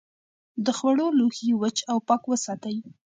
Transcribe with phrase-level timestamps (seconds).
[0.65, 2.77] د خوړو لوښي وچ او پاک وساتئ.